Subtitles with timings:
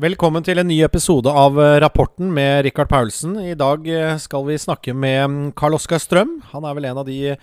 [0.00, 3.34] Velkommen til en ny episode av eh, Rapporten med Rikard Paulsen.
[3.42, 6.38] I dag eh, skal vi snakke med mm, Karl Oskar Strøm.
[6.54, 7.34] Han er vel en av de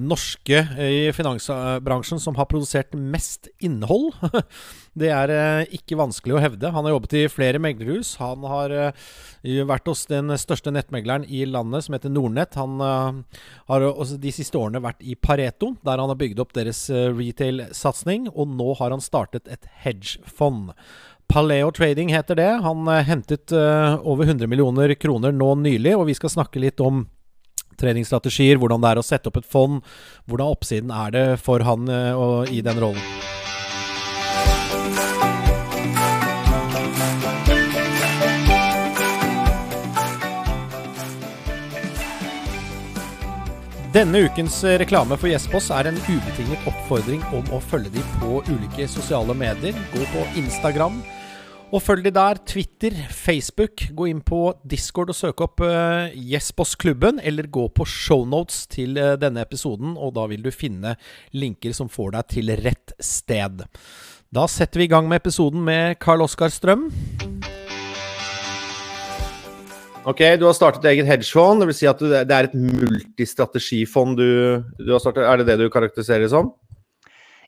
[0.00, 4.14] norske eh, i finansbransjen som har produsert mest innhold.
[4.96, 5.28] Det er
[5.76, 6.70] ikke vanskelig å hevde.
[6.72, 8.14] Han har jobbet i flere meglerhus.
[8.16, 8.72] Han har
[9.68, 12.56] vært hos den største nettmegleren i landet, som heter Nordnett.
[12.56, 13.84] Han har
[14.24, 18.30] de siste årene vært i Pareto, der han har bygd opp deres retail-satsing.
[18.32, 20.72] Og nå har han startet et hedgefond.
[21.28, 22.50] Paleo Trading heter det.
[22.62, 26.80] Han uh, hentet uh, over 100 millioner kroner nå nylig, og vi skal snakke litt
[26.80, 27.06] om
[27.76, 29.82] treningsstrategier, hvordan det er å sette opp et fond,
[30.24, 33.02] hvordan oppsiden er det for han uh, i den rollen.
[43.96, 48.84] Denne ukens reklame for Gjespås er en ubetinget oppfordring om å følge dem på ulike
[48.92, 49.78] sosiale medier.
[49.94, 50.98] Gå på Instagram,
[51.74, 52.38] og følg de der.
[52.46, 53.88] Twitter, Facebook.
[53.96, 59.14] Gå inn på Discord og søk opp uh, Yesboss-klubben, eller gå på shownotes til uh,
[59.20, 60.94] denne episoden, og da vil du finne
[61.34, 63.66] linker som får deg til rett sted.
[64.34, 66.88] Da setter vi i gang med episoden med Karl Oskar Strøm.
[70.06, 71.64] Ok, du har startet eget hedgefond.
[71.66, 74.28] Vil si at det er et multistrategifond du,
[74.78, 75.26] du har startet.
[75.26, 76.52] Er det det du karakteriserer det som?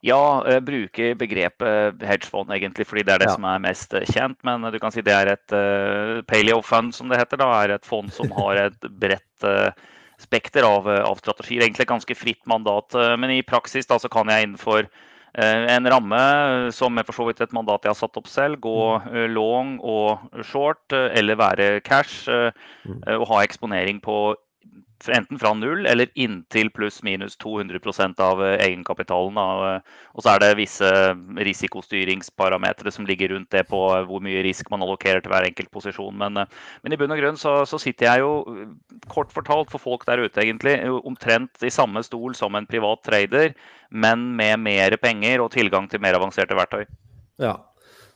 [0.06, 3.34] Ja, jeg bruker begrepet hedgefond egentlig fordi det er det ja.
[3.34, 4.38] som er mest eh, kjent.
[4.46, 7.40] Men du kan si det er et uh, paleo fund, som det heter.
[7.42, 9.74] da, er Et fond som har et bredt uh,
[10.22, 11.64] spekter av, av, strategier.
[11.64, 12.94] Egentlig et ganske fritt mandat.
[13.18, 16.22] Men i praksis da, så kan jeg innenfor uh, en ramme
[16.74, 19.78] som er for så vidt et mandat jeg har satt opp selv, gå uh, long
[19.82, 23.02] og short eller være cash mm.
[23.18, 24.36] og ha eksponering på
[25.06, 29.38] enten fra null eller inntil pluss-minus 200% av eh, egenkapitalen.
[29.38, 30.90] Eh, og så er det visse
[31.48, 35.70] risikostyringsparametere som ligger rundt det på eh, hvor mye risk man allokerer til hver enkelt
[35.74, 36.18] posisjon.
[36.18, 36.42] Men,
[36.82, 38.66] men i bunn og grunn så, så, sitter jeg jo,
[39.12, 43.54] kort fortalt for folk der ute egentlig, omtrent i samme stol som en privat trader,
[43.90, 46.84] men med mer penger og tilgang til mer avanserte verktøy.
[47.38, 47.54] Ja,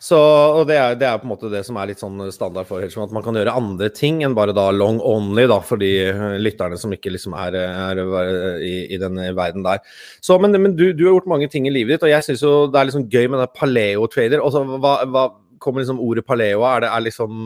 [0.02, 0.18] så,
[0.58, 2.82] og det er, det er, på en måte det som er litt sånn standard for
[2.82, 5.90] Hedgehog, at man kan gjøre andre ting enn bare da long only, da, for de
[6.42, 8.00] lytterne som ikke liksom er, er,
[8.66, 9.78] i, i den verden der.
[10.18, 12.42] Så, men, men du, du, har gjort mange ting i livet ditt, og jeg syns
[12.42, 14.42] jo det er liksom gøy med det paleo-trader.
[14.42, 15.28] Altså, hva, hva,
[15.62, 16.80] kommer liksom ordet paleo av?
[16.80, 17.38] Er er liksom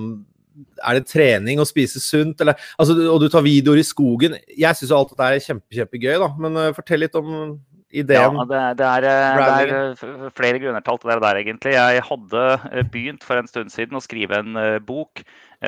[0.56, 4.38] er det trening å spise sunt, eller altså, Og du tar videoer i skogen.
[4.56, 6.31] Jeg syns alt dette er kjempe, kjempegøy, da.
[6.41, 7.59] Men uh, fortell litt om
[7.91, 8.36] ideen?
[8.36, 11.74] Ja, det, det, er, eh, det, er, eh, flere grunner til alt det der, egentlig.
[11.76, 15.22] Jeg hadde eh, begynt for en stund siden å skrive en bok,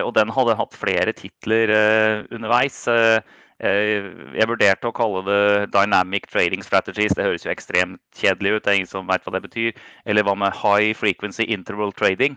[0.04, 1.70] og den hadde hatt flere titler
[2.34, 2.82] underveis.
[3.58, 7.16] Jeg vurderte å kalle det 'Dynamic Trading Strategies'.
[7.16, 9.72] Det høres jo ekstremt kjedelig ut, det er ingen som vet hva det betyr.
[10.04, 12.36] Eller hva med 'High Frequency Interval Trading'?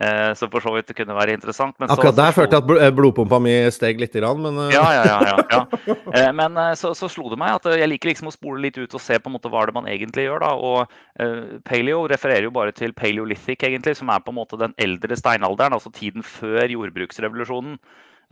[0.00, 1.76] Eh, så for så vidt det kunne være interessant.
[1.84, 4.70] Akkurat der følte jeg at eh, blodpumpa mi steg litt, men uh...
[4.72, 6.30] ja, ja, ja, ja, ja.
[6.38, 9.02] Men så, så, slo det meg at jeg liker liksom å spole litt ut og
[9.02, 10.46] se på en måte hva det man egentlig gjør.
[10.46, 14.72] da, og Paleo refererer jo bare til paleolithic, egentlig, som er på en måte den
[14.80, 17.76] eldre steinalderen, altså tiden før jordbruksrevolusjonen.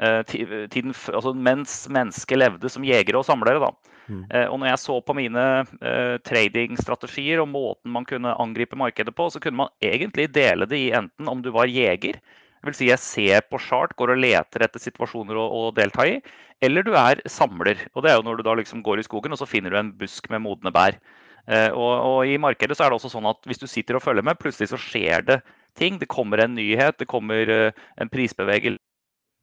[0.00, 3.60] Uh, tiden, altså mens mennesket levde som jegere og samlere.
[3.60, 3.90] da.
[4.10, 4.24] Mm.
[4.34, 9.14] Eh, og når jeg så på mine uh, tradingstrategier og måten man kunne angripe markedet
[9.14, 12.18] på, så kunne man egentlig dele det i enten om du var jeger,
[12.64, 12.80] dvs.
[12.80, 16.18] si jeg ser på chart, går og leter etter situasjoner å, å, delta i,
[16.64, 17.86] eller du er samler.
[17.94, 19.80] Og det er jo når du da liksom går i skogen og så finner du
[19.80, 20.98] en busk med modne bær.
[21.46, 24.04] Uh, og, og, i markedet så er det også sånn at hvis du sitter og
[24.04, 25.40] følger med, plutselig så skjer det
[25.78, 26.00] ting.
[26.00, 28.82] Det kommer en nyhet, det kommer uh, en prisbevegelse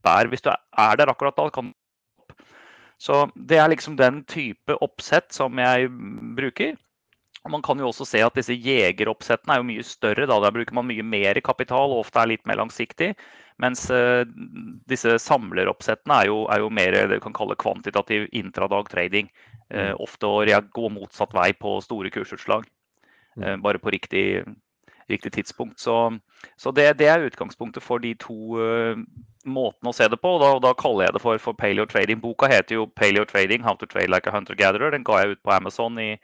[0.06, 0.30] der.
[0.32, 1.74] Hvis du er der akkurat da, kan
[2.98, 5.90] så det er liksom den type oppsett som jeg
[6.38, 6.78] bruker.
[7.46, 10.26] Og man kan jo også se at disse jegeroppsettene er jo mye større.
[10.28, 10.40] Da.
[10.44, 13.14] Der bruker man mye mer kapital og ofte er litt mer langsiktig.
[13.62, 14.26] Mens uh,
[14.90, 19.30] disse samleroppsettene er jo, er jo mer det vi kan kalle kvantitativ intradag trading.
[19.72, 20.44] Uh, ofte å
[20.74, 22.68] gå motsatt vei på store kursutslag.
[23.38, 24.44] Uh, bare på riktig,
[25.10, 25.80] riktig tidspunkt.
[25.80, 26.18] Så,
[26.58, 28.58] så det, det, er utgangspunktet for de to
[29.48, 30.36] måten å se det på.
[30.36, 32.20] og Da, og da kaller jeg det for, for paleo trading.
[32.24, 34.92] Boka heter jo 'Paleo Trading How to Trade Like a Hunter Gatherer'.
[34.92, 36.18] Den ga jeg ut på Amazon i,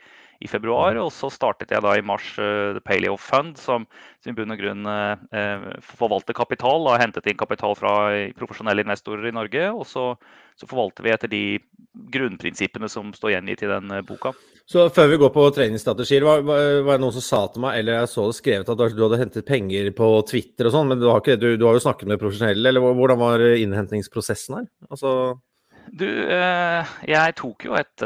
[0.44, 0.98] i februar.
[1.00, 3.88] Og så startet jeg da i mars uh, The Paleo Fund, som,
[4.26, 6.90] i bunn og grunn uh, forvalter kapital.
[6.92, 9.70] Har hentet inn kapital fra profesjonelle investorer i Norge.
[9.72, 10.12] Og så,
[10.60, 11.46] så forvalter vi etter de
[12.14, 14.36] grunnprinsippene som står gjengitt i den uh, boka.
[14.70, 17.98] Så før vi går på treningsstrategier, var, var, det noen som sa til meg, eller
[17.98, 21.10] jeg så det skrevet at du hadde hentet penger på Twitter og sånn, men du
[21.10, 24.70] har, ikke, du, du har jo snakket med profesjonelle, eller hvordan var innhentingsprosessen her?
[24.88, 25.12] Altså
[25.92, 28.04] Du, eh, jeg tok jo et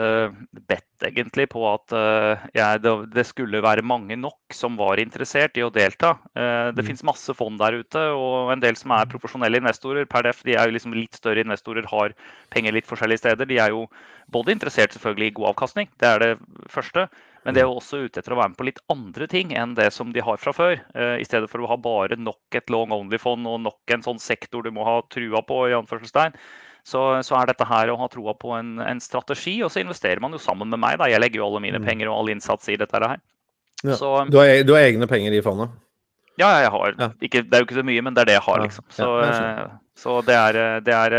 [0.67, 2.81] bet egentlig på at eh, jeg,
[3.13, 6.15] det skulle være mange nok som var interessert i å delta.
[6.33, 6.83] Det mm.
[6.87, 10.09] finnes masse fond der ute, og en del som er profesjonelle investorer.
[10.09, 12.15] Per def, de er jo liksom litt større investorer, har
[12.53, 13.49] penger litt forskjellige steder.
[13.49, 13.85] De er jo
[14.33, 16.33] både interessert selvfølgelig i god avkastning, det er det
[16.73, 17.07] første.
[17.45, 19.77] Men de er jo også ute etter å være med på litt andre ting enn
[19.77, 20.73] det som de har fra før.
[20.97, 24.65] I stedet for å ha bare nok et long only-fond og nok en sånn sektor
[24.65, 25.61] du må ha trua på.
[25.69, 26.35] i anførselstegn
[26.87, 29.57] så, så, er dette her å ha troa på en, en, strategi.
[29.65, 30.99] Og så investerer man jo sammen med meg.
[31.01, 31.09] Da.
[31.11, 31.87] Jeg legger jo alle mine mm.
[31.87, 33.19] penger og all innsats i dette her.
[33.83, 33.97] Ja.
[33.99, 35.75] Så, du, har, e, du, har, egne penger i fondet?
[36.39, 36.95] Ja, jeg har.
[36.95, 37.09] Ja.
[37.25, 38.85] Ikke, det er jo ikke så mye, men det er det jeg har, liksom.
[38.93, 39.67] Så, ja,
[39.97, 41.13] så det er, det er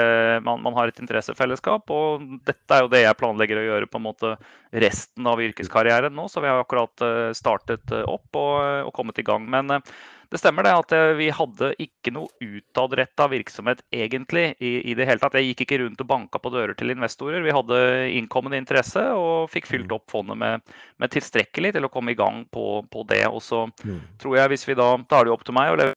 [0.46, 3.98] man, man, har et interessefellesskap, og dette er jo det jeg planlegger å gjøre på
[3.98, 4.36] en måte
[4.70, 6.28] resten av yrkeskarrieren nå.
[6.30, 9.50] Så vi har akkurat eh, startet opp og, og kommet i gang.
[9.50, 9.80] Men
[10.28, 15.06] det stemmer det at eh, vi hadde ikke noe utadretta virksomhet egentlig i, i, det
[15.08, 15.38] hele tatt.
[15.38, 17.40] Jeg gikk ikke rundt og banka på dører til investorer.
[17.44, 17.78] Vi hadde
[18.19, 19.94] innkommende interesse og fikk fylt mm.
[19.96, 23.25] opp fondet med, med tilstrekkelig til å komme i gang på, på det.
[23.30, 24.02] Og så mm.
[24.20, 25.96] tror jeg hvis vi da Da er det opp til meg å levere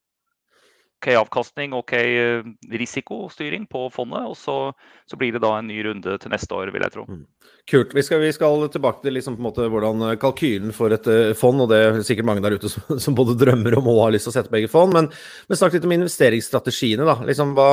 [1.01, 4.21] OK avkastning, OK eh, risikostyring på fondet.
[4.30, 4.74] Og så,
[5.09, 7.06] så, blir det da en ny runde til neste år, vil jeg tro.
[7.09, 7.24] Mm.
[7.71, 7.95] Kult.
[7.98, 11.71] Vi skal, vi skal, tilbake til liksom hvordan eh, kalkylen for et uh, fond, og
[11.74, 14.36] det er sikkert mange der ute som, som både drømmer om og har lyst til
[14.36, 14.94] å sette begge fond.
[14.94, 15.09] Men,
[15.50, 17.09] men snakk litt om investeringsstrategiene.
[17.09, 17.18] da.
[17.25, 17.69] Liksom, hva,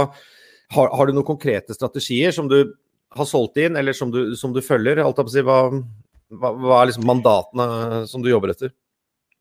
[0.79, 2.63] har, har, du noen konkrete strategier som du
[3.17, 5.05] har solgt inn, eller som du, som du følger?
[5.05, 5.61] Alt hva,
[6.33, 8.73] hva, hva er liksom mandatene som du jobber etter?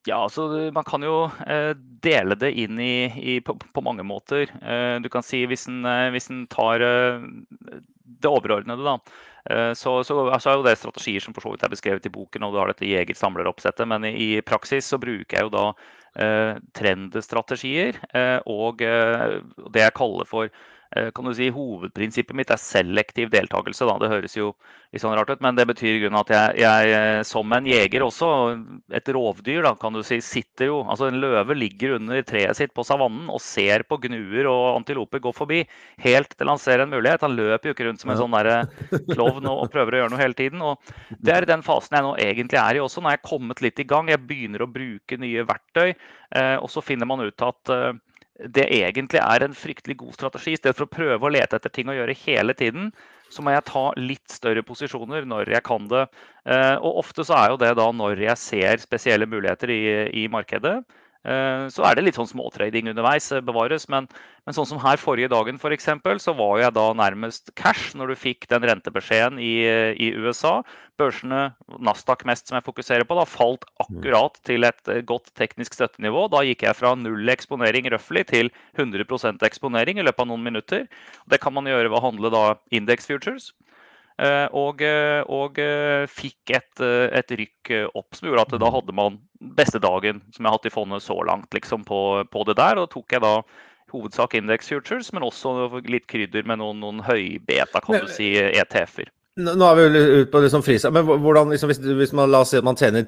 [0.08, 1.74] Ja, altså Man kan jo eh,
[2.04, 4.48] dele det inn i, i på, på, mange måter.
[4.62, 6.80] Eh, du kan si Hvis en, eh, hvis en tar
[8.18, 8.96] det overordnede, da,
[9.78, 12.44] så, så, så, er jo det strategier som for så vidt er beskrevet i boken,
[12.44, 13.88] og du har dette jeger-samler-oppsettet.
[13.88, 15.66] Men i, i, praksis så bruker jeg jo da
[16.74, 18.00] trendstrategier
[18.50, 20.50] og det jeg kaller for
[21.14, 23.86] kan du si, Hovedprinsippet mitt er selektiv deltakelse.
[23.90, 23.98] Da.
[24.00, 24.54] Det høres jo
[24.94, 27.68] litt sånn rart ut, men det betyr i grunnen at jeg, jeg, eh, som en
[27.68, 28.30] jeger også,
[28.96, 32.74] et rovdyr, da, kan du si, sitter jo altså En løve ligger under treet sitt
[32.76, 35.62] på savannen og ser på gnuer og antiloper gå forbi
[36.04, 37.24] helt til han ser en mulighet.
[37.26, 38.52] Han løper jo ikke rundt som en sånn der
[39.14, 40.64] klovn og, og, prøver å gjøre noe hele tiden.
[40.64, 43.04] og Det er den fasen jeg nå egentlig er i også.
[43.08, 46.84] Jeg er kommet litt i gang, jeg begynner å bruke nye verktøy, eh, og så
[46.86, 47.92] finner man ut at eh,
[48.38, 50.54] det egentlig er en fryktelig god strategi.
[50.54, 52.92] I stedet for å prøve å lete etter ting å gjøre hele tiden,
[53.34, 56.06] så må jeg ta litt større posisjoner når jeg kan det.
[56.46, 59.82] Eh, og ofte så er jo det da når jeg ser spesielle muligheter i,
[60.24, 60.80] i markedet.
[61.28, 63.88] Eh, så er det litt sånn småtrading underveis, eh, bevares.
[63.92, 64.08] Men,
[64.48, 68.14] men, sånn som her forrige dagen, for eksempel, så var jeg da nærmest cash når
[68.14, 70.62] du fikk den rentebeskjeden i, eh, i USA.
[70.98, 71.52] Børsene,
[71.84, 76.30] Nasdaq mest som jeg fokuserer på, da falt akkurat til et godt teknisk støttenivå.
[76.32, 80.88] Da gikk jeg fra null eksponering røftlig til 100% eksponering i løpet av noen minutter.
[81.28, 83.52] Det kan man gjøre ved å handle da index futures.
[84.18, 88.96] Eh, og, eh, og eh, fikk et, et, rykk opp som gjorde at da hadde
[88.98, 89.20] man
[89.58, 92.00] beste dagen som jeg har hatt i fondet så langt liksom, på,
[92.34, 92.82] på, det der.
[92.82, 93.36] Og tok jeg da
[93.94, 95.54] hovedsak index futures, men også
[95.86, 99.14] litt krydder med noen, noen høybeta, kan du si, ETF-er.
[99.38, 102.56] Nå er vi ute på liksom frisa, men hvordan, liksom, hvis, hvis, man la oss
[102.56, 103.06] si at man tjener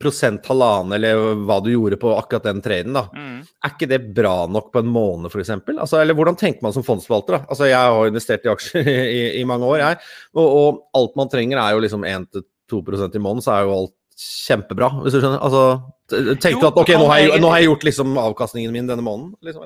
[0.00, 3.06] prosent halvannen, eller hva du gjorde på akkurat den traden, da.
[3.14, 3.38] Mm.
[3.46, 5.52] Er ikke det bra nok på en måned, f.eks.?
[5.76, 7.38] Altså, eller hvordan tenker man som fondsforvalter?
[7.38, 7.40] da?
[7.46, 10.00] Altså, Jeg har investert i aksjer i, i mange år, jeg.
[10.34, 13.94] Og, og, alt man trenger er jo liksom 1-2% i måneden, så er jo alt
[14.16, 15.40] kjempebra, hvis du skjønner.
[15.44, 15.64] Altså,
[16.06, 19.02] Tenkte du at ok, nå har, jeg, nå har, jeg, gjort liksom avkastningen min denne
[19.02, 19.32] måneden?
[19.42, 19.64] Liksom,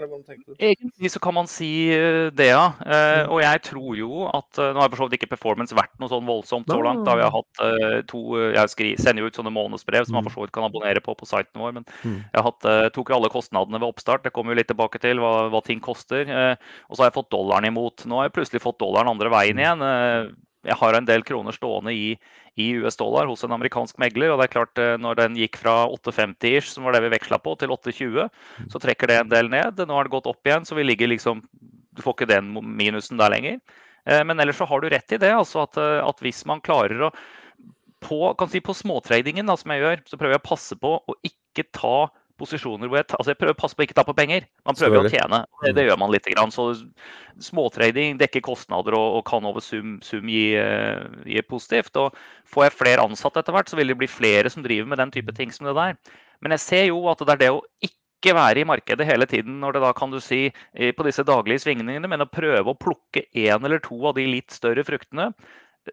[0.57, 2.63] egentlig så kan man si eh, det, ja.
[2.81, 5.93] Uh, og jeg tror jo at uh, Nå har for så vidt ikke performance vært
[6.01, 7.05] noe sånn voldsomt så langt.
[7.05, 7.63] da Vi har hatt
[8.09, 10.31] to Jeg skri, sender jo ut sånne månedsbrev som man mm.
[10.31, 11.77] for så vidt kan abonnere på på siten vår.
[11.77, 12.19] Men mm.
[12.25, 14.25] jeg har hatt, tok jo alle kostnadene ved oppstart.
[14.25, 16.25] Det kommer jo litt tilbake til hva, hva ting koster.
[16.25, 18.07] og så har jeg fått dollaren imot.
[18.09, 19.65] Nå har jeg plutselig fått dollaren andre veien mm.
[19.67, 22.15] igjen jeg har en del kroner stående i,
[22.61, 24.31] i US-dollar hos en amerikansk megler.
[24.31, 27.41] og det er klart eh, Når den gikk fra 8,50-ish, som var det vi veksla
[27.41, 28.29] på, til 8,20,
[28.69, 29.81] så trekker det en del ned.
[29.81, 31.41] Nå har det gått opp igjen, så vi ligger liksom
[31.97, 33.61] Du får ikke den minusen der lenger.
[34.05, 35.33] Eh, men ellers så har du rett i det.
[35.33, 37.15] altså at, eh, at hvis man klarer å
[38.01, 40.95] på, kan si på småtradingen da, som jeg gjør, så prøver jeg å passe på
[41.05, 42.09] å ikke ta
[42.41, 44.49] posisjoner hvor jeg, altså jeg prøver å passe på å ikke ta på penger.
[44.69, 45.43] Man prøver å tjene.
[45.63, 46.27] Det, det, gjør man litt.
[46.55, 46.67] Så
[47.51, 51.97] småtrading dekker kostnader og, og kan over sum, sum gi, gi, positivt.
[52.01, 52.19] Og
[52.51, 55.15] får jeg flere ansatte etter hvert, så vil det bli flere som driver med den
[55.15, 55.97] type ting som det der.
[56.45, 59.61] Men jeg ser jo at det er det å ikke være i markedet hele tiden
[59.63, 60.43] når det da kan du si
[60.77, 64.53] på disse daglige svingningene, men å prøve å plukke én eller to av de litt
[64.53, 65.31] større fruktene,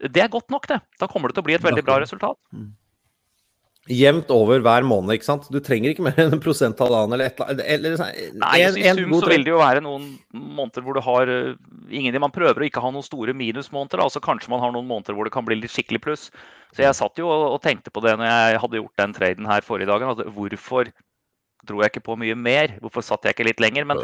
[0.04, 0.82] det er godt nok, det.
[1.00, 2.38] Da kommer det til å bli et veldig bra resultat.
[3.88, 5.14] Jevnt over hver måned.
[5.16, 5.48] ikke sant?
[5.54, 8.02] Du trenger ikke mer enn en prosent halvannen eller et eller annet.
[8.02, 11.32] Sånn, Nei, en, I sum så vil det jo være noen måneder hvor du har
[11.32, 11.56] uh,
[11.88, 12.22] ingenting.
[12.24, 14.04] Man prøver å ikke ha noen store minusmåneder.
[14.04, 16.30] altså Kanskje man har noen måneder hvor det kan bli litt skikkelig pluss.
[16.76, 19.52] Så jeg satt jo og, og tenkte på det når jeg hadde gjort den traden
[19.52, 20.12] her forrige dagen.
[20.12, 20.92] Altså, hvorfor
[21.68, 22.74] dro jeg ikke på mye mer?
[22.84, 23.88] Hvorfor satt jeg ikke litt lenger?
[23.90, 24.02] Men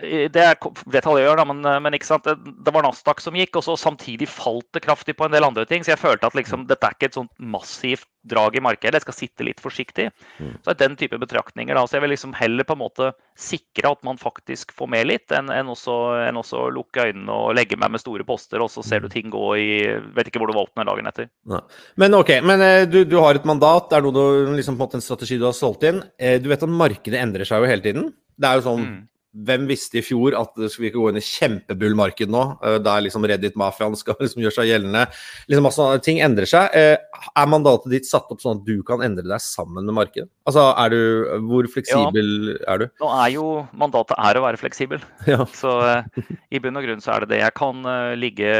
[0.00, 0.58] Det er
[0.92, 2.26] detaljør, da, men, men ikke sant?
[2.26, 5.46] Det, det, var Nasdaq som gikk, og så samtidig falt det kraftig på en del
[5.46, 5.84] andre ting.
[5.84, 8.98] Så jeg følte at liksom, dette er ikke et sånt massivt drag i markedet.
[8.98, 10.08] Jeg skal sitte litt forsiktig.
[10.38, 10.54] Mm.
[10.64, 13.10] Så er den type betraktninger da, så Jeg vil liksom heller på en måte
[13.40, 15.96] sikre at man faktisk får med litt, enn, enn, også,
[16.26, 19.14] enn også lukke øynene og legge meg med store poster, og så ser du mm.
[19.14, 19.68] ting gå i
[20.16, 21.28] Vet ikke hvor du valgte den dagen etter.
[21.48, 21.60] Ja.
[22.00, 24.84] Men ok, men eh, du, du, har et mandat, det er noe du, liksom, på
[24.84, 26.02] en, måte en strategi du har solgt inn.
[26.20, 28.10] Eh, du vet at markedet endrer seg jo hele tiden.
[28.40, 28.98] Det er jo sånn mm.
[29.30, 33.22] Hvem visste i fjor at vi ikke gå inn i kjempebullmarked nå, eh, der liksom
[33.30, 35.04] Reddit-mafiaen skal liksom gjøre seg gjeldende?
[35.46, 36.74] Liksom altså, Ting endrer seg.
[36.74, 36.96] Eh,
[37.30, 40.26] er mandatet ditt satt opp sånn at du kan endre deg sammen med markedet?
[40.50, 41.00] Altså, er du,
[41.46, 42.58] Hvor fleksibel ja.
[42.74, 42.86] er du?
[43.04, 43.46] Nå er jo
[43.78, 45.06] Mandatet er å være fleksibel.
[45.30, 45.44] Ja.
[45.54, 47.42] Så uh, i bunn og grunn så er det det.
[47.44, 47.84] Jeg kan
[48.18, 48.50] ligge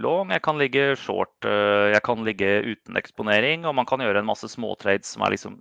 [0.00, 4.28] long, jeg kan ligge short, jeg kan ligge uten eksponering, og man kan gjøre en
[4.30, 5.58] masse småtrades som er liksom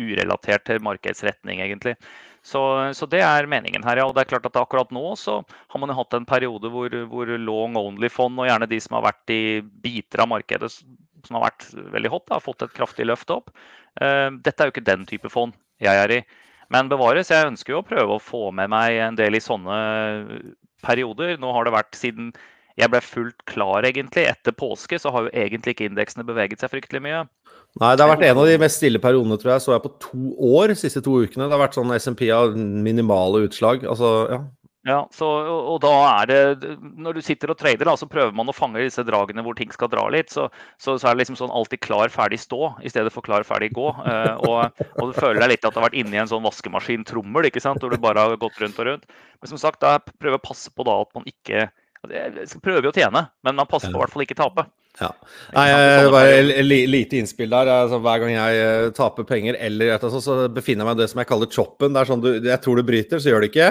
[0.00, 1.94] urelatert til markedsretning, egentlig.
[2.42, 2.60] Så,
[2.98, 4.00] så, det er meningen her.
[4.00, 6.72] ja, og det er klart at Akkurat nå så har man jo hatt en periode
[6.74, 11.38] hvor, hvor long only-fond, og gjerne de som har vært i biter av markedet som
[11.38, 13.52] har vært veldig hot, har fått et kraftig løft opp.
[14.00, 16.20] Uh, dette er jo ikke den type fond jeg er i.
[16.72, 19.76] Men bevares, jeg ønsker jo å prøve å få med meg en del i sånne
[20.82, 21.36] perioder.
[21.38, 22.32] Nå har det vært siden
[22.80, 26.72] jeg ble fullt klar egentlig etter påske, så har jo egentlig ikke indeksene beveget seg
[26.72, 27.24] fryktelig mye.
[27.80, 29.64] Nei, det har vært en av de mest stille periodene, tror jeg.
[29.64, 31.46] Så jeg på to år de siste to ukene.
[31.46, 33.86] Det har vært sånn SMP av minimale utslag.
[33.88, 34.42] Altså, ja.
[34.82, 35.26] Ja, så,
[35.70, 38.80] og da er det Når du sitter og trader, da, så prøver man å fange
[38.82, 40.32] disse dragene hvor ting skal dra litt.
[40.34, 43.46] Så, så, så er det liksom sånn alltid klar, ferdig, stå i stedet for klar,
[43.46, 43.92] ferdig, gå.
[44.10, 47.46] Eh, og, og, du føler deg litt at du har vært inni en sånn vaskemaskintrommel,
[47.48, 49.06] ikke sant, hvor du bare har gått rundt og rundt.
[49.38, 51.68] Men som sagt, da prøver jeg å passe på da at man ikke
[52.10, 54.66] jeg skal prøve å tjene, men man passer på i hvert fall ikke tape.
[55.00, 55.08] Ja.
[55.54, 55.66] Nei,
[56.12, 57.70] bare lite innspill der.
[57.72, 61.10] Altså, hver gang jeg uh, taper penger, eller altså, så befinner jeg meg i det
[61.12, 61.94] som jeg kaller choppen.
[61.94, 63.70] Det er sånn du, jeg tror du bryter, så gjør du ikke.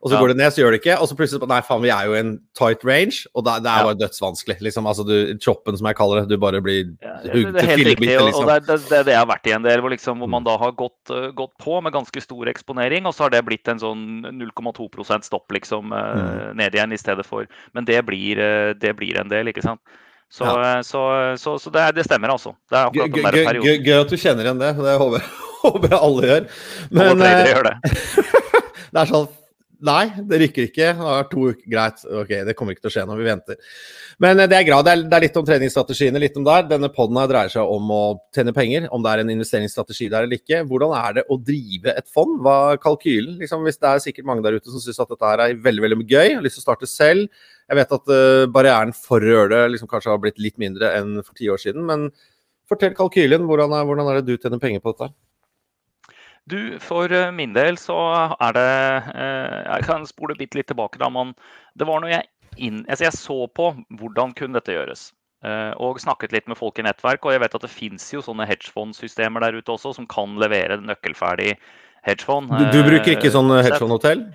[0.00, 0.20] Og så ja.
[0.22, 0.94] går det ned, så gjør det ikke.
[0.96, 3.26] Og så plutselig Nei, faen, vi er jo i en tight range.
[3.36, 4.56] Og da, det er bare dødsvanskelig.
[4.64, 5.14] Liksom, altså, du,
[5.44, 6.30] choppen, som jeg kaller det.
[6.32, 8.22] Du bare blir ja, hugd til fillebiter.
[8.24, 8.46] Liksom.
[8.46, 10.40] Og det, det, det, det jeg har vært i en del, hvor, liksom, hvor man
[10.40, 10.46] mm.
[10.48, 13.68] da har gått, uh, gått, på med ganske stor eksponering, og så har det blitt
[13.68, 14.06] en sånn
[14.40, 14.88] 0,2
[15.26, 16.56] stopp liksom uh, mm.
[16.62, 17.44] ned igjen i stedet for
[17.76, 19.84] Men det blir, uh, det blir en del, ikke sant.
[20.32, 20.78] Så, ja.
[20.86, 21.02] så,
[21.42, 22.54] så, så det, det, stemmer, altså.
[22.70, 23.84] Det er akkurat den der perioden.
[23.84, 24.72] Gøy at du kjenner igjen det.
[24.80, 25.28] Det håper,
[25.66, 26.48] håper jeg alle gjør.
[26.88, 27.76] Men, gjør det.
[28.94, 29.28] det er sånn
[29.86, 30.88] Nei, det rykker ikke.
[30.90, 31.64] Det har to uker.
[31.72, 33.58] Greit, ok, det kommer ikke til å skje når vi venter.
[34.20, 34.88] Men eh, det er grad.
[34.90, 36.66] Er, det er litt om treningsstrategiene, litt om der.
[36.68, 38.02] Denne poden dreier seg om å
[38.36, 40.60] tjene penger, om det er en investeringsstrategi der eller ikke.
[40.68, 42.36] Hvordan er det å drive et fond?
[42.44, 43.38] Hva er kalkylen?
[43.40, 46.00] Liksom, hvis det er sikkert mange der ute som syns at dette er veldig veldig
[46.04, 47.40] gøy, har lyst til å starte selv.
[47.70, 50.92] Jeg vet at uh, barrieren for å gjøre det liksom, kanskje har blitt litt mindre
[50.98, 52.08] enn for ti år siden, men
[52.68, 53.48] fortell kalkylen.
[53.48, 55.12] Hvordan er, hvordan er det du tjener penger på dette?
[56.50, 57.96] Du, For eh, min del så
[58.34, 58.66] er det
[59.14, 61.00] eh, Jeg kan spole bitte litt tilbake.
[61.00, 61.34] da, man,
[61.78, 62.28] Det var når jeg,
[62.58, 65.10] inn, altså jeg så på hvordan kunne dette gjøres.
[65.46, 67.24] Eh, og snakket litt med folk i nettverk.
[67.24, 70.80] Og jeg vet at det fins jo sånne hedgefondsystemer der ute også som kan levere
[70.82, 71.54] nøkkelferdig
[72.06, 72.52] hedgefond.
[72.52, 74.26] Du, du bruker ikke sånn hedgefondhotell?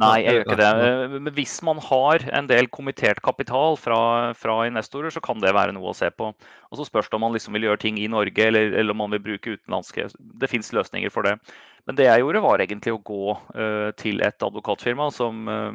[0.00, 0.68] Nei, jeg gjør ikke det.
[1.12, 3.98] Men hvis man har en del kommittert kapital fra,
[4.38, 6.30] fra, investorer, så kan det være noe å se på.
[6.32, 9.02] Og Så spørs det om man liksom vil gjøre ting i Norge eller, eller om
[9.04, 10.08] man vil bruke utenlandske.
[10.16, 11.36] Det fins løsninger for det.
[11.84, 15.68] Men det jeg gjorde, var egentlig å gå uh, til et advokatfirma som uh,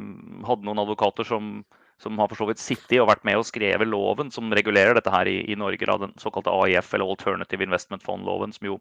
[0.48, 1.60] hadde noen advokater som,
[2.02, 5.12] som har for så vidt sittet og vært med og skrevet loven som regulerer dette
[5.14, 5.86] her i, i Norge.
[5.86, 8.80] Da, den såkalte AIF, eller Alternative Investment Fund-loven, som jo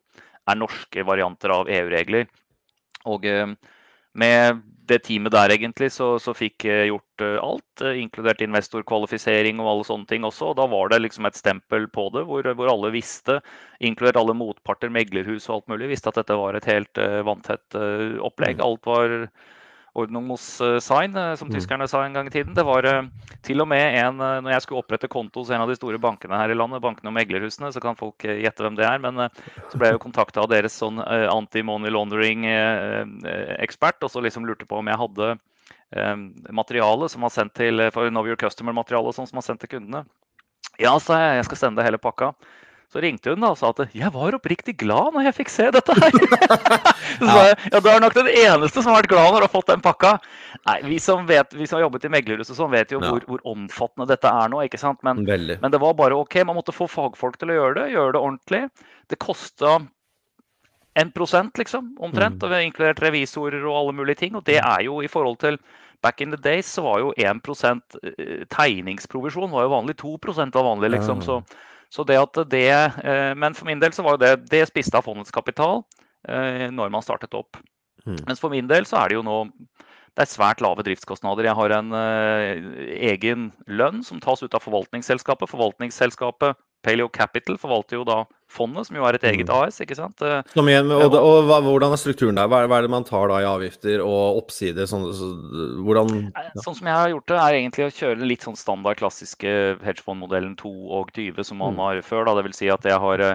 [0.50, 2.26] er norske varianter av EU-regler.
[3.06, 3.54] Og uh,
[4.18, 9.62] med det teamet der egentlig, så, så fikk jeg gjort uh, alt, uh, inkludert investorkvalifisering
[9.62, 10.52] og alle sånne ting også.
[10.52, 13.40] og Da var det liksom et stempel på det, hvor, hvor alle visste,
[13.84, 17.80] inkludert alle motparter, meglerhus og alt mulig, visste at dette var et helt uh, vanntett
[18.24, 18.62] opplegg.
[18.62, 18.66] Mm.
[18.68, 19.18] Alt var
[19.98, 21.56] Ordnungssign, eh, sign, eh, som mm.
[21.56, 22.54] tyskerne sa en gang i tiden.
[22.58, 23.04] Det var eh,
[23.46, 26.38] til og med en Når jeg skulle opprette konto hos en av de store bankene
[26.38, 29.30] her i landet, bankene og meglerhusene, så kan folk gjette hvem det er, men
[29.72, 34.78] så ble jeg jo kontakta av deres sånn anti-money laundering-ekspert, og så liksom lurte på
[34.82, 35.26] om jeg hadde
[36.52, 40.02] materiale som var sendt til for Know Your Customer-materiale sånn som var sendt til kundene.
[40.82, 42.28] Ja, sa jeg, jeg skal sende hele pakka.
[42.88, 45.66] Så ringte hun da og sa at jeg var oppriktig glad når jeg fikk se
[45.76, 46.14] dette her.
[47.20, 49.48] så sa jeg ja, du er nok den eneste som har vært glad når du
[49.50, 50.14] har fått den pakka.
[50.70, 53.12] Nei, Vi som, vet, vi som har jobbet i meglerhuset sånn, vet jo ja.
[53.12, 54.64] hvor, hvor, omfattende dette er nå.
[54.64, 55.04] ikke sant?
[55.04, 56.40] Men, men, det var bare OK.
[56.48, 58.64] Man måtte få fagfolk til å gjøre det, gjøre det ordentlig.
[59.12, 59.82] Det kosta
[60.98, 62.40] 1% liksom, omtrent.
[62.40, 64.40] Og vi har inkludert revisorer og alle mulige ting.
[64.40, 65.60] Og det er jo i forhold til
[66.06, 67.96] Back in the days så var jo 1%
[68.54, 69.96] tegningsprovisjon var jo vanlig.
[69.98, 71.24] 2% var vanlig, liksom.
[71.26, 71.42] Så,
[71.94, 72.68] så det at det
[73.40, 75.86] Men for min del så var jo det Det spiste av fondets kapital
[76.28, 77.56] når man startet opp.
[78.04, 78.18] Mm.
[78.28, 79.38] Mens for min del så er det jo nå
[80.18, 81.46] det er svært lave driftskostnader.
[81.46, 85.52] Jeg har en uh, egen lønn som tas ut av forvaltningsselskapet.
[85.52, 89.54] Forvaltningsselskapet Paleo Capital forvalter jo da fondet, som jo er et eget mm.
[89.58, 89.80] AS.
[89.84, 90.24] ikke sant?
[90.54, 92.48] Som igjen, og, og, og, Hvordan er strukturen der?
[92.48, 94.88] Hva er, hva er, det man tar da i avgifter og oppsider?
[94.90, 95.28] Sånn, så,
[95.84, 96.46] hvordan, ja.
[96.64, 99.54] sånn som jeg har gjort det, er egentlig å kjøre litt sånn standard klassiske
[99.84, 101.84] hedgefondmodellen 2 og 20 som man mm.
[101.84, 102.24] har før.
[102.30, 102.62] da, Dvs.
[102.62, 103.26] Si at jeg har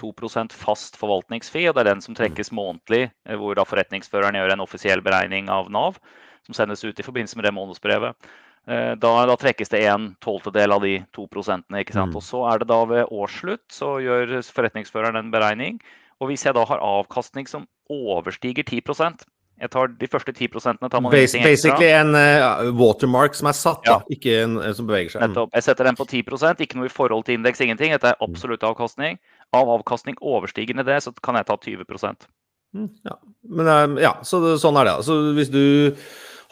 [0.00, 2.58] 2% fast forvaltningsfi, og det er den som trekkes mm.
[2.58, 3.04] månedlig,
[3.42, 6.00] hvor da forretningsføreren gjør en offisiell beregning av Nav
[6.46, 8.30] som sendes ut i forbindelse med det månedsbrevet.
[8.70, 11.82] Eh, da, da, trekkes det en tolvtedel av de to prosentene.
[11.82, 12.14] ikke sant?
[12.14, 12.20] Mm.
[12.20, 15.82] Og så er det da ved årsslutt så gjør forretningsføreren en beregning.
[16.22, 19.26] Og hvis jeg da har avkastning som overstiger 10%
[19.62, 23.84] jeg tar De første 10 tar man Bas Basically en uh, watermark som er satt,
[23.86, 24.00] ja.
[24.00, 25.22] da, ikke en uh, som beveger seg.
[25.22, 25.52] Nettopp.
[25.54, 27.94] Jeg setter den på 10% ikke noe i forhold til indeks, ingenting.
[27.94, 28.26] Dette er mm.
[28.26, 29.20] absolutt avkastning.
[29.54, 33.16] Av avkastning overstigende det, så kan jeg ta 20 mm, Ja,
[33.60, 34.96] Men, ja så sånn er det.
[35.06, 35.62] Så hvis du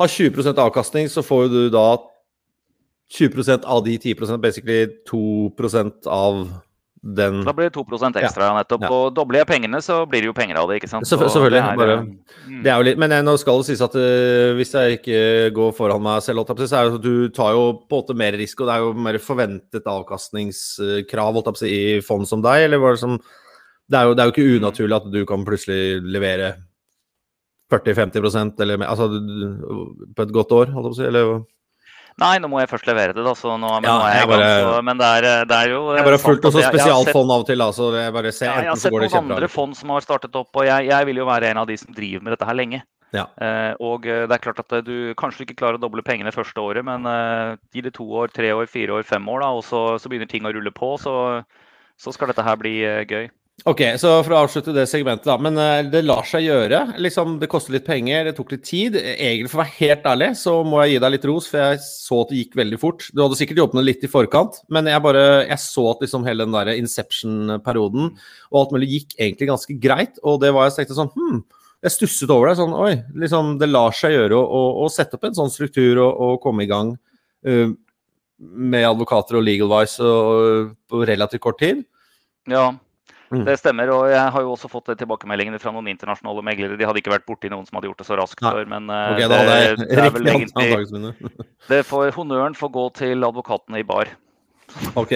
[0.01, 1.87] har 20% avkastning, så får du da
[3.11, 6.45] 20% av de 10% basically 2% av
[7.01, 7.85] den Da blir det 2
[8.21, 8.57] ekstra, ja.
[8.59, 8.83] nettopp.
[8.85, 8.91] Ja.
[8.93, 11.09] Og dobler jeg pengene, så blir det jo penger av det, ikke sant.
[11.09, 11.63] Så, selvfølgelig.
[11.63, 12.59] Det er, bare, mm.
[12.63, 15.21] det er jo litt, men nå skal det sies at uh, hvis jeg ikke
[15.57, 18.37] går foran meg selv, så er det at du tar jo på en måte mer
[18.37, 18.69] risiko.
[18.69, 23.17] det er jo mer forventet avkastningskrav i fond som deg, eller hva det som
[23.91, 26.53] det er, jo, det er jo ikke unaturlig at du kan plutselig levere
[27.71, 29.09] 40-50% eller mer, altså
[30.17, 31.09] på et godt år, holdt jeg på å si?
[31.09, 31.33] Eller?
[32.21, 33.33] Nei, nå må jeg først levere det, da.
[33.39, 35.57] Så nå, men, ja, nå er jeg, jeg bare, gang, så, men det er, det
[35.57, 38.33] er, jo Jeg bare har fulgt også spesialfond av og til, da, så jeg bare
[38.37, 41.09] ser ja, Jeg har sett noen andre fond som har startet opp, og jeg, jeg,
[41.09, 42.83] vil jo være en av de som driver med dette her lenge.
[43.11, 43.25] Ja.
[43.43, 46.31] Uh, og eh, det er klart at eh, du kanskje ikke klarer å doble pengene
[46.31, 49.49] første året, men uh, gi det to år, tre år, fire år, fem år, da,
[49.59, 51.15] og så, så begynner ting å rulle på, så,
[51.99, 53.27] så skal dette her bli uh, gøy.
[53.69, 55.35] Ok, så for å avslutte det segmentet, da.
[55.43, 56.79] Men uh, det lar seg gjøre.
[57.03, 58.97] Liksom, det koster litt penger, det tok litt tid.
[58.97, 61.83] Egentlig, for å være helt ærlig, så må jeg gi deg litt ros, for jeg
[61.85, 63.05] så at det gikk veldig fort.
[63.13, 66.25] Du hadde sikkert jobbet med litt i forkant, men jeg bare jeg så at liksom
[66.29, 70.21] hele den der Inception-perioden og alt mulig gikk egentlig ganske greit.
[70.25, 71.45] Og det var jeg tenkte sånn Hm,
[71.85, 72.59] jeg stusset over det.
[72.61, 76.01] Sånn Oi, liksom, det lar seg gjøre å, å, å sette opp en sånn struktur
[76.01, 76.95] og, og komme i gang
[77.45, 77.73] uh,
[78.41, 80.13] med advokater og legal-wise
[80.89, 81.85] på relativt kort tid.
[82.49, 82.71] Ja,
[83.31, 83.45] Mm.
[83.47, 83.91] Det stemmer.
[83.95, 86.79] og Jeg har jo også fått tilbakemeldingene fra noen internasjonale meglere.
[86.79, 88.65] De hadde ikke vært borti noen som hadde gjort det så raskt før.
[88.71, 91.15] Men eh, okay, det, det, det, er vel egentlig
[91.71, 94.11] det får, Honnøren får gå til advokatene i bar.
[94.99, 95.15] Ok.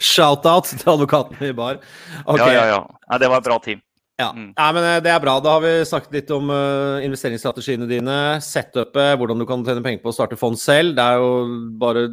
[0.00, 1.80] Shout-out til advokatene i bar.
[2.24, 2.52] Okay.
[2.52, 3.84] Ja, ja, ja, Nei, Det var et bra team.
[4.20, 4.30] Ja.
[4.36, 4.50] Mm.
[4.56, 4.72] ja.
[4.72, 5.36] men eh, Det er bra.
[5.44, 8.18] Da har vi snakket litt om uh, investeringsstrategiene dine.
[8.44, 10.96] Setupet, hvordan du kan tjene penger på å starte fond selv.
[10.96, 11.32] Det er jo
[11.80, 12.08] bare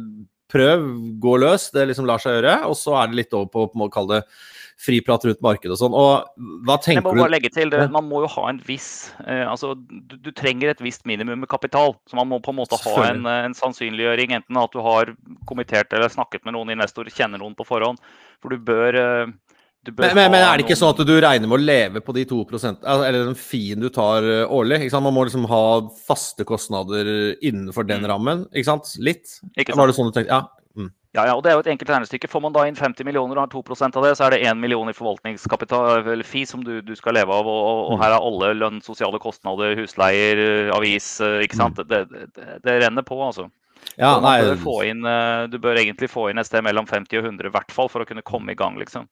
[0.50, 0.86] prøv,
[1.22, 1.70] gå løs.
[1.72, 2.56] Det liksom lar seg gjøre.
[2.68, 4.48] Og så er det litt over på, på å kalle det
[4.80, 5.96] fri prat rundt markedet og sånn.
[5.96, 7.22] Og hva tenker du?
[7.30, 10.80] legge til, det, Man må jo ha en viss eh, altså, du, du, trenger et
[10.84, 11.94] visst minimum med kapital.
[12.08, 14.34] Så man må på en måte ha en, eh, en, sannsynliggjøring.
[14.38, 15.12] Enten at du har
[15.48, 18.00] kommentert eller snakket med noen investorer, kjenner noen på forhånd.
[18.40, 19.36] For du bør eh,
[19.80, 22.26] men, men, men, er det ikke sånn at du regner med å leve på de
[22.28, 24.82] to prosent, eller den fien du tar eh, årlig?
[24.92, 25.62] Man må liksom ha
[26.04, 27.08] faste kostnader
[27.40, 28.08] innenfor den mm.
[28.12, 28.92] rammen, ikke sant?
[29.00, 29.38] Litt?
[29.54, 29.80] Ikke sant?
[29.80, 30.36] Var det sånn du tenkte?
[30.36, 30.59] Ja.
[31.10, 32.28] Ja, ja, og Det er jo et enkelt regnestykke.
[32.30, 34.60] Får man da inn 50 millioner og har 2% av det, så er det 1
[34.62, 37.48] million i forvaltningskapital, eller FI, som du, du, skal leve av.
[37.50, 41.16] Og, og, her er alle lønn, sosiale kostnader, husleier, avis.
[41.24, 41.82] Eh, ikke sant?
[41.90, 43.48] Det, det, det renner på, altså.
[43.98, 47.26] Ja, nei, bør inn, eh, du bør egentlig få inn et sted mellom 50 og
[47.32, 49.08] 100 i hvert fall for å kunne komme i gang, liksom.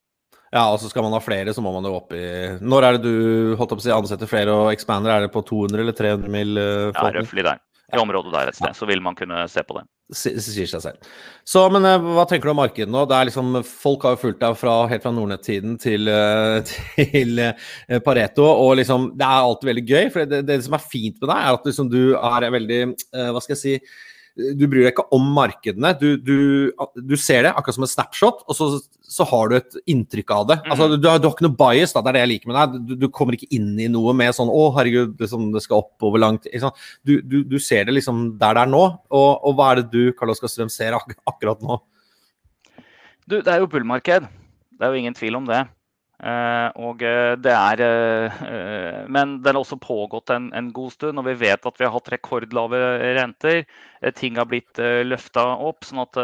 [0.54, 2.22] Ja, og så skal man ha flere, så må man jo opp i
[2.64, 5.12] Når er det du holdt opp å si, ansetter flere og expander?
[5.12, 6.54] Er det på 200 eller 300 mil?
[6.56, 7.58] Uh, ja, røftlig der
[7.88, 8.74] i området der et sted.
[8.76, 9.84] Så vil man kunne se på det.
[10.12, 11.08] Sier seg selv.
[11.44, 13.04] Så, men eh, hva tenker du om markedet nå?
[13.08, 16.74] Det er liksom, folk har jo fulgt deg fra, helt fra Nordnett-tiden til, eh,
[17.14, 18.46] til, eh, Pareto.
[18.48, 20.04] og liksom, Det er alltid veldig gøy.
[20.14, 22.80] for Det, det som er fint med deg, er at liksom, du er veldig
[23.34, 23.76] Hva skal jeg si
[24.38, 25.90] du bryr deg ikke om markedene.
[25.98, 28.68] Du, du, du, ser det akkurat som en snapshot, og så,
[29.02, 30.58] så har du et inntrykk av det.
[30.68, 32.96] Altså, du, du, har ikke noe bias, da, det er det jeg liker med deg.
[33.02, 36.22] Du, kommer ikke inn i noe med sånn 'Å, herregud, liksom, det skal opp over
[36.22, 36.68] lang tid'.
[37.02, 38.84] Du, ser det liksom der det er nå.
[39.10, 41.80] Og, og hva er det du, Karl Oskar Strøm, ser ak akkurat nå?
[43.28, 44.30] Du, det er jo bullmarked.
[44.78, 45.66] Det er jo ingen tvil om det.
[46.18, 51.20] Uh, og eh, det er uh, Men den har også pågått en, en, god stund,
[51.20, 52.80] og vi vet at vi har hatt rekordlave
[53.20, 53.62] renter.
[54.18, 55.86] ting har blitt uh, løfta opp.
[55.86, 56.18] sånn at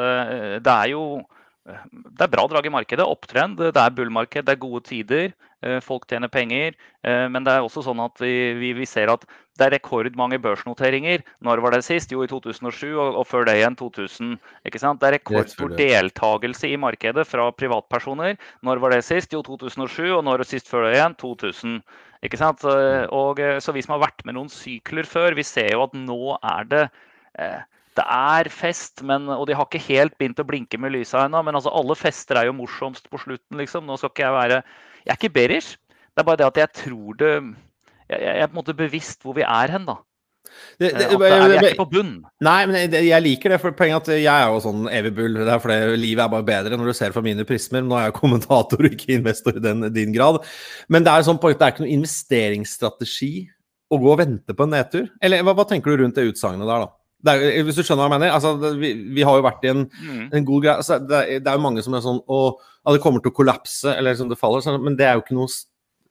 [0.66, 1.22] det er jo
[1.64, 3.04] det er bra drag i markedet.
[3.08, 3.56] Opptrend.
[3.56, 5.32] Det er bullmarked, det er gode tider.
[5.64, 6.74] Eh, folk tjener penger.
[7.06, 9.24] Eh, men det er også sånn at vi, vi, vi, ser at
[9.56, 11.24] det er rekordmange børsnoteringer.
[11.46, 12.12] Når var det sist?
[12.12, 14.34] Jo, i 2007, og, og før det igjen 2000.
[14.68, 15.00] ikke sant?
[15.00, 18.36] Det er rekordstor deltakelse i markedet fra privatpersoner.
[18.66, 19.32] Når var det sist?
[19.32, 20.10] Jo, 2007.
[20.18, 21.16] Og når sist før det igjen?
[21.22, 21.78] 2000.
[22.28, 22.64] ikke sant?
[22.64, 26.36] Og, så vi som har vært med noen sykler før, vi ser jo at nå
[26.42, 26.84] er det
[27.40, 27.62] eh,
[27.94, 31.42] det er fest, men, og de har ikke helt begynt å blinke med lysa ennå.
[31.46, 33.86] Men altså, alle fester er jo morsomst på slutten, liksom.
[33.86, 34.62] Nå skal ikke jeg være
[35.04, 35.76] Jeg er ikke Berish.
[36.14, 39.22] Det er bare det at jeg tror det Jeg, jeg er på en måte bevisst
[39.22, 40.00] hvor vi er hen, da.
[40.78, 42.12] Det, det, at er, vi er ikke på bunn.
[42.44, 43.60] Nei, men jeg, jeg liker det.
[43.62, 45.38] for Poenget at jeg er jo sånn evig bull.
[45.38, 47.84] Det er fordi livet er bare bedre når du ser fra mine prismer.
[47.86, 50.42] Nå er jeg kommentator, ikke investor i den, din grad.
[50.92, 53.32] Men det er sånn poeng, det er ikke noen investeringsstrategi
[53.94, 55.08] å gå og vente på en nedtur.
[55.22, 56.92] Eller hva, hva tenker du rundt det utsagnet der, da?
[57.32, 58.34] Er, hvis du skjønner hva jeg mener?
[58.36, 60.24] Altså, vi, vi, har jo vært i en, mm.
[60.36, 62.40] en god greie altså, det, det, er jo mange som er sånn Å,
[62.84, 64.80] ja, det kommer til å kollapse, eller liksom det faller.
[64.82, 65.48] Men det er jo ikke noe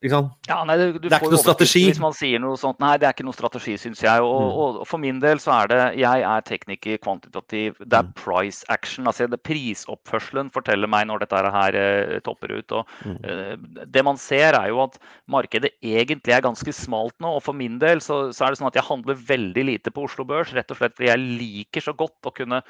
[0.04, 1.82] ja, nei, du, du det er ikke noe strategi.
[1.88, 2.80] Hvis man sier noe sånt.
[2.82, 4.24] Nei, det er ikke noe strategi, syns jeg.
[4.24, 4.58] Og, mm.
[4.60, 7.78] og, for min del så er det Jeg er tekniker, kvantitativ.
[7.80, 8.12] Det er mm.
[8.20, 9.08] price action.
[9.08, 12.76] altså det Prisoppførselen forteller meg når dette her eh, topper ut.
[12.76, 13.18] og mm.
[13.24, 14.98] eh, Det man ser, er jo at
[15.30, 17.36] markedet egentlig er ganske smalt nå.
[17.38, 20.04] Og for min del så, så er det sånn at jeg handler veldig lite på
[20.08, 22.60] Oslo Børs, rett og slett fordi jeg liker så godt å kunne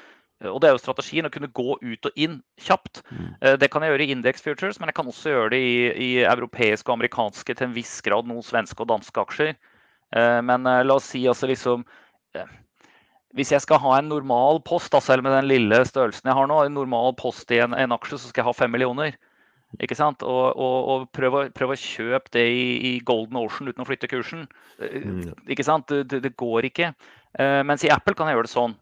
[0.43, 3.01] og det er jo strategien å kunne gå ut og inn kjapt.
[3.07, 3.27] Mm.
[3.39, 5.77] Eh, det kan jeg gjøre i index futures, men jeg kan også gjøre det i,
[5.95, 9.53] i, europeiske og amerikanske, til en viss grad noen svenske og danske aksjer.
[10.15, 11.87] Eh, men la oss si altså liksom
[13.35, 16.47] Hvis jeg skal ha en normal post, da, selv med den lille størrelsen jeg har
[16.47, 19.15] nå, en normal post i en, en aksje, så skal jeg ha fem millioner.
[19.83, 20.23] Ikke sant?
[20.23, 23.87] Og, og, og prøv, å, prøv, å, kjøpe det i, i, Golden Ocean uten å
[23.87, 24.45] flytte kursen.
[24.79, 25.33] Mm.
[25.51, 25.91] Ikke sant?
[25.91, 26.93] Det, det, går ikke.
[27.67, 28.77] Mens i Apple kan jeg gjøre det sånn.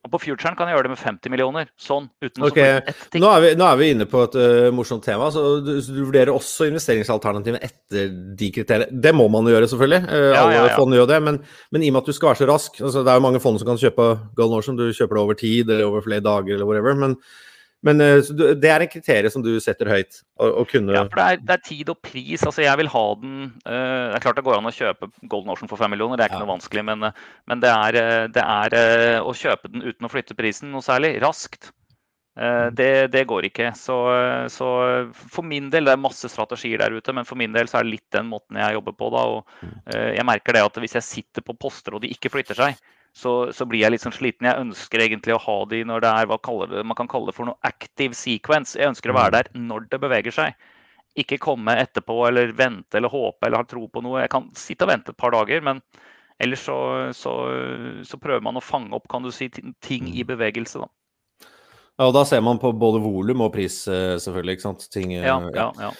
[0.00, 1.70] Og på futuren kan jeg gjøre det med 50 millioner.
[1.76, 2.06] Sånn.
[2.24, 2.78] uten okay.
[2.80, 5.28] å nå, er vi, nå er vi inne på et uh, morsomt tema.
[5.34, 8.08] så du, så du, vurderer også investeringsalternativene etter
[8.38, 8.88] de kriteriene.
[9.04, 10.00] Det må man jo gjøre, selvfølgelig.
[10.08, 10.78] Uh, ja, alle ja, ja.
[10.80, 11.20] fond gjør det.
[11.26, 13.26] Men, men, i og med at du skal være så rask altså, Det er jo
[13.28, 14.08] mange fond som kan kjøpe
[14.40, 14.80] Golden Ocean.
[14.80, 16.96] Du kjøper det over tid eller over flere dager eller whatever.
[17.04, 17.18] men
[17.86, 18.20] men eh,
[18.60, 20.20] det er en kriterium som du setter høyt?
[20.36, 20.92] Å, kunne...
[20.92, 22.44] Ja, for det er, det er, tid og pris.
[22.44, 25.52] altså Jeg vil ha den uh, Det er klart det går an å kjøpe Golden
[25.54, 26.44] Ocean for fem millioner, det er ikke ja.
[26.44, 26.84] noe vanskelig.
[26.90, 28.00] Men, eh, men det, er,
[28.36, 28.78] det, er,
[29.24, 31.72] å kjøpe den uten å flytte prisen noe særlig, raskt.
[32.36, 33.72] Uh, det, det, går ikke.
[33.76, 33.96] Så,
[34.52, 34.68] så,
[35.16, 37.88] for min del, det er masse strategier der ute, men for min del så er
[37.88, 39.12] det litt den måten jeg jobber på.
[39.16, 42.32] da, og uh, Jeg merker det at hvis jeg sitter på poster og de ikke
[42.36, 42.76] flytter seg,
[43.16, 44.46] så, så, blir jeg litt sånn sliten.
[44.46, 46.38] Jeg ønsker egentlig å ha de når det er hva
[46.70, 48.78] det, man kan kalle det for noe active sequence.
[48.78, 49.36] Jeg ønsker å være mm.
[49.38, 50.68] der når det beveger seg.
[51.18, 54.22] Ikke komme etterpå eller vente eller håpe eller ha tro på noe.
[54.22, 55.82] Jeg kan sitte og vente et par dager, men
[56.40, 56.78] ellers så,
[57.16, 57.34] så,
[58.06, 60.28] så prøver man å fange opp kan du si, ting i mm.
[60.30, 60.84] bevegelse.
[60.84, 60.90] da.
[62.00, 64.56] Ja, og Da ser man på både volum og pris, eh, selvfølgelig.
[64.56, 64.86] ikke sant?
[64.94, 65.90] Ting, ja, ja, ja.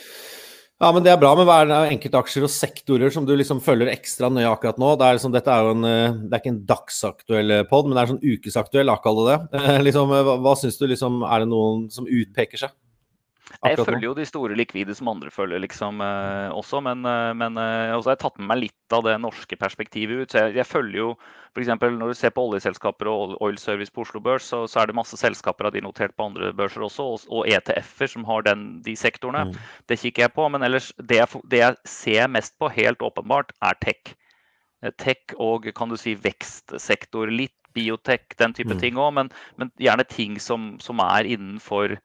[0.81, 1.35] Ja, men det er bra.
[1.37, 4.95] Men hva er det enkeltaksjer og sektorer som du liksom følger ekstra nøye akkurat nå?
[4.97, 7.88] Det er, liksom, dette er jo en, eh, det er ikke en dagsaktuell eh, pod,
[7.88, 9.75] men det er sånn ukesaktuell, la kalle det det.
[9.90, 12.73] liksom, hva, hva syns du liksom, Er det noen som utpeker seg?
[13.59, 17.59] Jeg følger jo de store likvide som andre følger liksom eh, også, men, eh, men
[17.61, 20.33] eh, også har jeg tatt med meg litt av det norske perspektivet ut.
[20.33, 21.09] Så jeg, jeg følger jo
[21.51, 21.73] f.eks.
[21.83, 24.97] når du ser på oljeselskaper og oil service på Oslo Børs, så, så, er det
[24.99, 28.67] masse selskaper av de notert på andre børser også, og, og ETF-er som har den,
[28.87, 29.49] de sektorene.
[29.51, 29.59] Mm.
[29.91, 30.49] Det kikker jeg på.
[30.55, 34.15] Men ellers, det jeg, det jeg ser mest på, helt åpenbart, er tech.
[34.85, 37.31] Eh, tech og kan du si vekstsektor.
[37.35, 38.81] Litt biotech, den type mm.
[38.83, 39.29] ting òg, men,
[39.61, 41.99] men, gjerne ting som, som er innenfor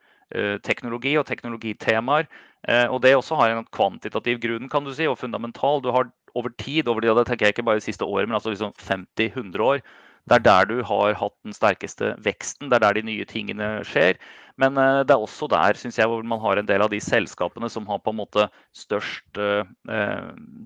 [0.66, 2.26] teknologi og teknologitemaer.
[2.68, 5.84] Eh, og det også har en kvantitativ grunn kan du si, og fundamental.
[5.84, 8.40] Du har over tid, over det, det tenker jeg ikke bare de siste årene, men
[8.40, 9.84] altså liksom 50-100 år.
[10.26, 13.68] Det er der du har hatt den sterkeste veksten, det er der de nye tingene
[13.86, 14.18] skjer.
[14.58, 17.02] Men eh, det er også der synes jeg, hvor man har en del av de
[17.04, 19.68] selskapene som har på en måte størst eh,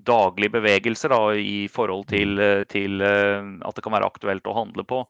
[0.08, 2.40] daglige bevegelser da, i forhold til,
[2.72, 5.04] til eh, at det kan være aktuelt å handle på.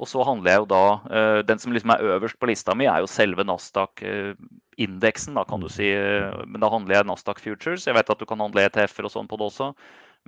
[0.00, 2.88] Og så handler jeg jo da uh, Den som liksom er øverst på lista mi,
[2.88, 5.90] er jo selve Nasdaq-indeksen, da kan du si.
[6.46, 7.86] Men da handler jeg Nasdaq Futures.
[7.86, 9.72] Jeg vet at du kan handle ETF-er og sånn på det også.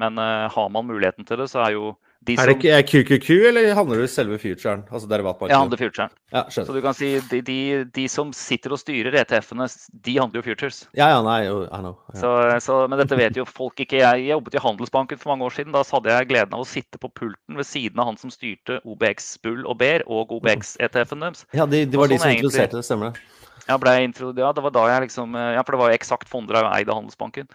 [0.00, 2.84] Men uh, har man muligheten til det, så er jo de er det ikke er
[2.86, 4.84] QQQ, eller handler det selve futuren?
[4.92, 5.50] Altså derivatmarkedet?
[5.50, 6.12] Jeg handler futuren.
[6.30, 7.56] Ja, så du kan si de, de,
[7.96, 9.66] de, som sitter og styrer ETF-ene,
[10.06, 10.84] de handler jo futures.
[10.94, 11.96] Ja, ja, nei, I know.
[12.12, 12.20] Ja.
[12.20, 12.30] Så,
[12.62, 13.98] så, men dette vet jo folk ikke.
[14.04, 15.74] Jeg, jobbet i Handelsbanken for mange år siden.
[15.74, 18.78] Da hadde jeg gleden av å sitte på pulten ved siden av han som styrte
[18.86, 21.42] OBX Bull og Bear og OBX-ETF-en deres.
[21.58, 23.26] Ja, de, de var de som introduserte det, stemmer det?
[23.66, 26.82] Ja, ja, det var da jeg liksom Ja, for det var jo eksakt fonder jeg
[26.82, 27.50] eide Handelsbanken.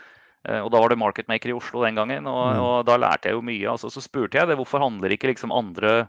[0.47, 2.62] Eh, og da var det marketmaker i Oslo den gangen, og, mm.
[2.63, 3.73] og da lærte jeg jo mye.
[3.73, 6.07] Altså, så spurte jeg det, hvorfor handler ikke liksom andre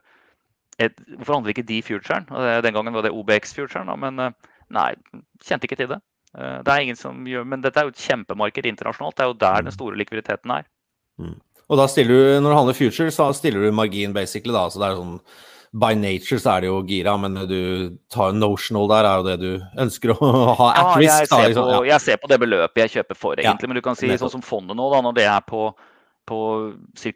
[0.79, 2.29] et, Hvorfor handler ikke de futuren?
[2.63, 4.93] Den gangen var det OBX-futuren, men uh, Nei,
[5.43, 5.99] kjente ikke til det.
[6.37, 9.17] Eh, det er ingen som gjør, Men dette er jo et kjempemarked internasjonalt.
[9.17, 10.67] Det er jo der den store likviditeten er.
[11.19, 11.39] Mm.
[11.69, 14.69] Og da stiller du, når du handler future, så stiller du margin basically, da.
[14.69, 15.19] Så det er sånn
[15.73, 19.37] By nature så er det jo gira, men du tar notional der, er jo det
[19.43, 20.31] du ønsker å
[20.63, 21.13] ha at ja, risk.
[21.21, 21.69] Jeg ser, liksom.
[21.69, 21.93] på, ja.
[21.93, 23.69] jeg ser på det beløpet jeg kjøper for, egentlig.
[23.69, 24.25] Ja, Men du kan si nettopp.
[24.29, 25.71] sånn som fondet nå, da, når det er på
[26.29, 26.39] på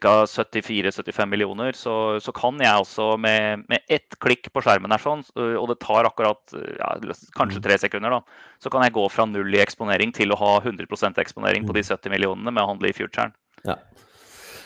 [0.01, 0.13] ca.
[0.25, 5.21] 74-75 millioner, så, så kan jeg også med, med ett klikk på skjermen her sånn,
[5.37, 6.95] og det tar akkurat ja,
[7.37, 7.65] kanskje Mm.
[7.67, 11.21] tre sekunder, da, så kan jeg gå fra null i eksponering til å ha 100%
[11.21, 13.35] eksponering på de 70 millionene med å handle i futuren.
[13.69, 13.77] Ja.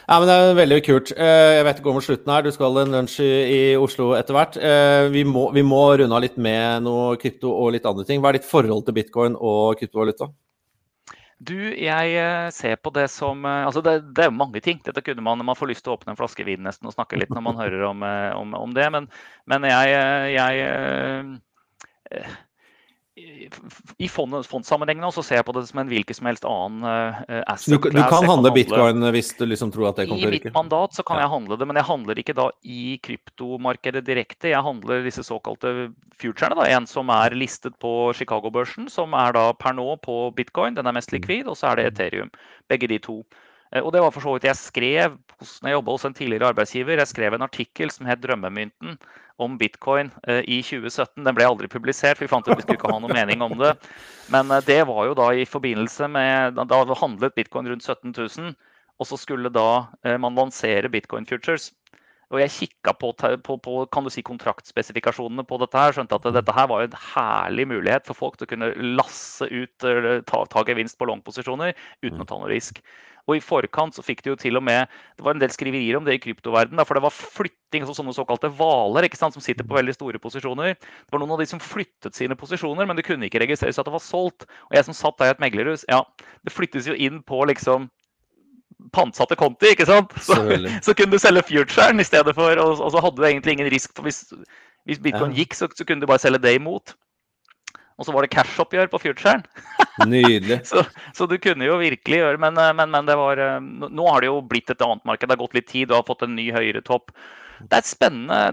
[0.08, 1.12] Ja, men det er veldig kult.
[1.12, 2.46] Eh, Jeg vet det går mot slutten her.
[2.46, 4.56] Du skal en lunsj i, Oslo etter hvert.
[4.56, 8.22] Eh, Vi må, vi må runde av litt med noe krypto og litt andre ting.
[8.24, 10.30] Hva er ditt forhold til bitcoin og kryptovaluta?
[11.38, 14.80] Du, jeg eh, ser på det som Altså, det, det er mange ting.
[14.86, 17.20] Dette kunne man Man får lyst til å åpne en flaske vin nesten og snakke
[17.20, 18.02] litt når man hører om,
[18.40, 19.12] om, om det, men,
[19.46, 19.92] men jeg,
[20.40, 21.38] jeg
[23.98, 27.22] i fond, fondssammenhengene så ser jeg på det som en hvilken som helst annen uh,
[27.50, 30.36] asset Du, du kan handle bitcoin hvis du liksom tror at det kommer til å
[30.36, 34.52] mitt mandat så kan jeg handle det, men jeg handler ikke da i kryptomarkedet direkte.
[34.52, 35.90] Jeg handler disse såkalte
[36.22, 36.58] futurene.
[36.60, 40.78] da, En som er listet på Chicago-børsen, som er da per nå på bitcoin.
[40.78, 41.48] Den er mest likvid.
[41.48, 42.32] Og så er det Ethereum.
[42.70, 43.22] Begge de to.
[43.72, 46.50] Eh, Og det var for så vidt jeg skrev når jeg jobba hos en tidligere
[46.50, 46.98] arbeidsgiver.
[46.98, 48.98] Jeg skrev en artikkel som het 'Drømmemynten'
[49.38, 51.24] om bitcoin eh, i 2017.
[51.24, 53.58] Den ble aldri publisert, for vi fant ut vi skulle ikke ha noe mening om
[53.60, 53.76] det.
[54.34, 58.56] Men eh, det var jo da i forbindelse med Da handlet bitcoin rundt 17 000,
[58.98, 61.72] og så skulle da eh, man lansere bitcoin futures.
[62.34, 66.26] Og jeg kikka på, på, på kan du si, kontraktspesifikasjonene på dette her, skjønte at
[66.36, 69.86] dette her var en herlig mulighet for folk til å kunne lasse ut,
[70.28, 71.72] ta, ta gevinst på long-posisjoner
[72.04, 72.82] uten å ta noe risk.
[73.28, 74.88] Og i forkant så fikk de jo til og med
[75.18, 76.86] Det var en del skriverier om det i kryptoverdenen.
[76.88, 80.76] For det var flytting, altså sånne såkalte hvaler som sitter på veldig store posisjoner.
[80.80, 83.88] Det var noen av de som flyttet sine posisjoner, men det kunne ikke registreres at
[83.88, 84.48] det var solgt.
[84.70, 86.04] Og jeg som satt der i et meglerhus, ja,
[86.48, 87.90] det flyttes jo inn på liksom
[88.94, 90.14] pantsatte konti, ikke sant?
[90.24, 90.38] Så,
[90.86, 93.72] så kunne du selge futuren i stedet for, og, og så hadde du egentlig ingen
[93.74, 93.92] risk.
[93.96, 94.24] for Hvis,
[94.88, 95.44] hvis bitcoin Ja.
[95.44, 96.96] gikk, så, så kunne du bare selge det imot.
[97.98, 99.44] Og så var det cash-oppgjør på futuren.
[100.06, 100.60] Nydelig.
[100.70, 100.84] Så,
[101.16, 104.22] så du kunne jo virkelig gjøre Men, eh, men, men det var eh, Nå har
[104.22, 105.26] det jo blitt et annet marked.
[105.26, 107.12] Det har gått litt tid, du har fått en ny høyere topp.
[107.58, 108.02] Det er, et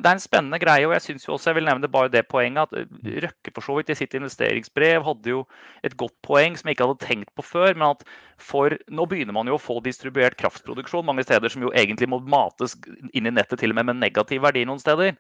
[0.01, 2.23] det er en spennende greie, og jeg synes jo også, jeg vil nevne bare det
[2.31, 5.43] poenget at eh, Røkke for så vidt i sitt investeringsbrev hadde jo
[5.85, 7.75] et godt poeng som jeg ikke hadde tenkt på før.
[7.75, 8.05] men at
[8.41, 12.23] for Nå begynner man jo å få distribuert kraftproduksjon mange steder som jo egentlig må
[12.25, 12.79] mates
[13.13, 15.13] inn i nettet til og med med negativ verdi noen steder.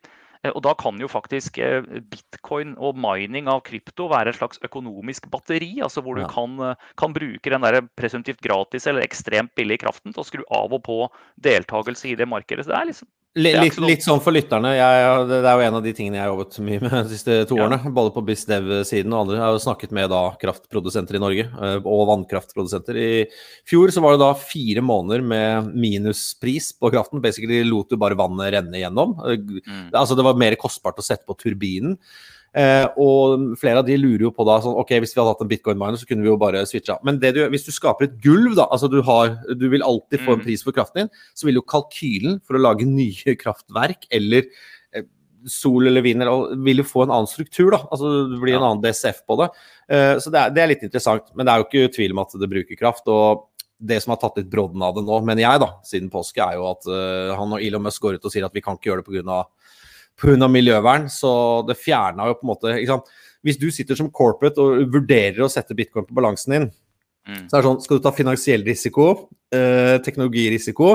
[0.45, 4.61] Eh, Og da kan jo faktisk eh, bitcoin og mining av krypto være et slags
[4.67, 5.81] økonomisk batteri.
[5.83, 10.13] altså Hvor du kan, eh, kan bruke den der presumptivt gratis eller ekstremt billige kraften
[10.13, 10.99] til å skru av og på
[11.41, 12.67] deltakelse i det markedet.
[12.67, 14.71] Så det er liksom Litt, litt, litt sånn for lytterne.
[14.77, 17.39] Jeg, det er jo en av de tingene jeg har jobbet mye med de siste
[17.51, 17.65] to Ja.
[17.65, 17.91] årene.
[17.97, 19.41] Både på BizDev-siden og andre.
[19.41, 22.95] Jeg har jo snakket med da kraftprodusenter i Norge, eh, og vannkraftprodusenter.
[22.95, 23.27] I
[23.67, 27.23] fjor så var det da fire måneder med minuspris på kraften.
[27.25, 29.19] Basically lot du bare vannet renne gjennom.
[29.27, 29.91] Eh, mm.
[29.91, 31.99] Altså det var mer kostbart å sette på turbinen.
[32.55, 35.41] Eh, og flere av de lurer jo på da sånn OK, hvis vi hadde hatt
[35.43, 37.01] en bitcoin-miner, så kunne vi jo bare switcha.
[37.07, 40.23] Men det du, hvis du skaper et gulv, da, altså du har Du vil alltid
[40.23, 40.45] få en Mm.
[40.47, 44.47] pris for kraften din, så vil jo kalkylen for å lage nye kraftverk eller
[44.95, 45.03] eh,
[45.51, 46.23] sol eller vind
[46.65, 47.83] vil jo få en annen struktur, da.
[47.91, 49.51] Altså det blir en annen DSF på det.
[49.91, 51.35] Eh, så det er, det er litt interessant.
[51.35, 53.09] Men det er jo ikke tvil om at det bruker kraft.
[53.09, 53.51] og
[53.85, 56.55] det som har tatt litt brodden av det nå, mener jeg, da, siden påske, er
[56.57, 56.87] jo at
[57.37, 59.43] han og Elon Musk går ut og sier at vi kan ikke gjøre det pga
[60.21, 60.49] pga.
[60.51, 61.09] miljøvern.
[61.11, 63.13] Så det fjerna jo på en måte ikke sant?
[63.45, 66.73] Hvis du sitter som corporate og vurderer å sette bitcoin på balansen din,
[67.25, 67.49] Mm.
[67.49, 70.89] så er det sånn Skal du ta finansiell risiko, eh, teknologirisiko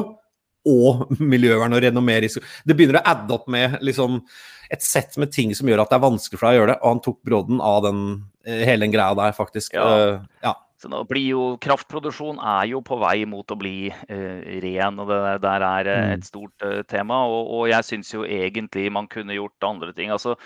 [0.70, 4.22] og miljøvern og renommerisiko Det begynner å adde opp med liksom
[4.70, 6.78] et sett med ting som gjør at det er vanskelig for deg å gjøre det.
[6.84, 8.02] Og han tok brodden av den,
[8.46, 9.74] eh, hele den greia der, faktisk.
[9.74, 9.88] Ja.
[9.98, 10.54] Eh, ja.
[10.80, 15.10] Så nå blir jo Kraftproduksjon er jo på vei mot å bli uh, ren, og
[15.12, 16.12] det der er Mm.
[16.16, 17.26] et stort uh, tema.
[17.28, 20.12] Og, og jeg syns jo egentlig man kunne gjort andre ting.
[20.16, 20.38] Altså,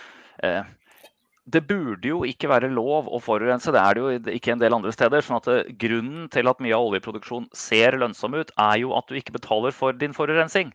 [1.46, 4.74] det burde jo ikke være lov å forurense, det er det jo ikke en del
[4.74, 5.22] andre steder.
[5.22, 9.20] sånn at Grunnen til at mye av oljeproduksjon ser lønnsom ut, er jo at du
[9.20, 10.74] ikke betaler for din forurensing.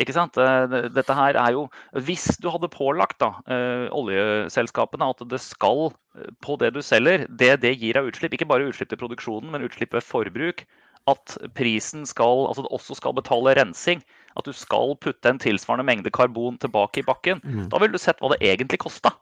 [0.00, 0.36] Ikke sant?
[0.40, 5.90] Eh, Dette her er jo, Hvis du hadde pålagt da, eh, oljeselskapene at det skal
[6.16, 9.50] eh, på det du selger, det det gir av utslipp, ikke bare utslipp til produksjonen,
[9.52, 10.64] men utslipp ved forbruk,
[11.08, 14.02] at prisen skal, altså det også skal betale rensing,
[14.38, 17.68] at du skal putte en tilsvarende mengde karbon tilbake i bakken, Mm.
[17.68, 19.12] da ville du sett hva det egentlig kosta.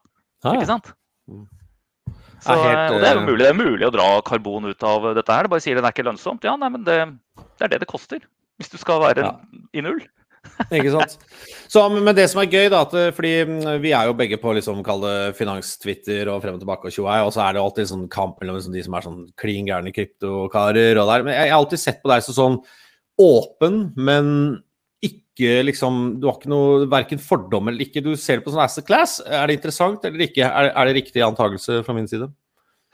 [0.45, 0.53] Ah.
[0.55, 0.93] Ikke sant?
[1.31, 1.47] Mm.
[2.39, 4.83] Så, Er helt, og det er jo mulig, det er mulig å dra karbon ut
[4.87, 5.43] av dette her.
[5.43, 6.45] Det bare sier det er ikke lønnsomt.
[6.47, 6.99] Ja, nei, men det,
[7.59, 8.21] det er det det koster.
[8.61, 9.33] Hvis du skal være Ja.
[9.75, 9.99] i null.
[10.75, 11.17] Ikke sant.
[11.69, 14.55] Så, men det som er gøy, da, at, fordi mm, vi er jo begge på
[14.57, 14.81] liksom,
[15.37, 18.59] finanstwitter og frem og tilbake og tjoei, og så er det alltid sånn kamp mellom
[18.59, 21.27] liksom, de som er sånn klin gærne kryptokarer og der.
[21.27, 22.59] Men jeg har alltid sett på deg som sånn
[23.19, 24.33] åpen, men
[25.05, 28.03] ikke liksom Du har ikke noe verken fordom eller ikke.
[28.03, 29.21] Du ser det på sånn asset class.
[29.23, 30.43] Er det interessant eller ikke?
[30.49, 32.27] Er, er det riktig antakelse fra min side?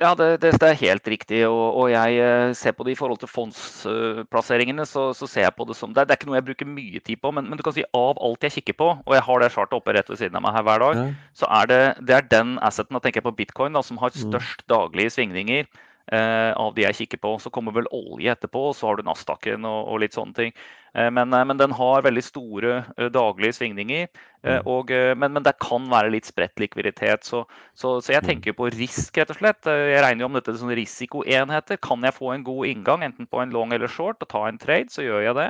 [0.03, 1.45] Ja, det, det, er helt riktig.
[1.47, 4.87] Og, og, jeg eh, ser på det i forhold til fondsplasseringene.
[4.91, 7.03] Så, så, ser jeg på det som det, det, er ikke noe jeg bruker mye
[7.07, 9.43] tid på, men, men, du kan si av alt jeg kikker på, og jeg har
[9.45, 11.07] det chartet oppe rett ved siden av meg her hver dag, ja.
[11.39, 11.81] så er det,
[12.11, 14.23] det er den asseten, da tenker jeg på bitcoin, da, som har mm.
[14.27, 15.71] størst daglige svingninger.
[16.13, 17.31] Eh, av de jeg kikker på.
[17.41, 20.59] Så kommer vel olje etterpå, og så har du Nasdaqen og, og litt sånne ting.
[20.95, 22.75] Eh, men, eh, men, den har veldig store
[23.13, 24.09] daglige svingninger.
[24.45, 24.67] Mm.
[24.69, 27.25] Og, men, men, det kan være litt spredt likviditet.
[27.25, 28.27] Så, så, så, jeg mm.
[28.29, 29.65] tenker på risk, rett og slett.
[29.65, 31.81] Jeg regner jo om dette som risikoenheter.
[31.81, 34.61] Kan jeg få en god inngang, enten på en long eller short, og ta en
[34.61, 35.49] trade, så gjør jeg det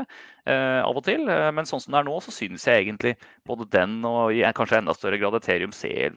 [0.54, 1.26] av og til.
[1.26, 3.16] Men sånn som det er nå, så synes jeg egentlig
[3.48, 6.14] både den og i kanskje enda større grad Ethereum ser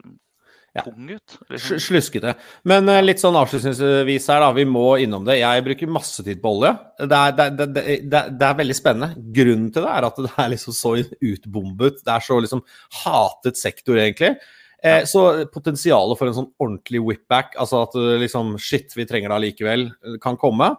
[0.78, 0.84] ja.
[0.86, 1.36] tung ut.
[1.52, 1.80] Liksom.
[1.82, 2.34] Sluskete.
[2.68, 4.50] Men uh, litt sånn avslutningsvis her, da.
[4.56, 5.40] Vi må innom det.
[5.40, 6.74] Jeg bruker masse tid på olje.
[7.02, 9.26] Det er, det, det, det, er, veldig spennende.
[9.36, 12.00] Grunnen til det er at det er liksom så utbombet.
[12.04, 12.64] Det er så liksom
[13.02, 14.36] hatet sektor, egentlig.
[14.84, 19.32] Eh, så potensialet for en sånn ordentlig whipback, altså at eh, liksom shit, vi trenger
[19.32, 19.88] det allikevel,
[20.22, 20.70] kan komme.